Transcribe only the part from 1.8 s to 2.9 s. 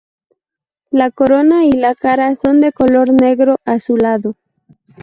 cara son de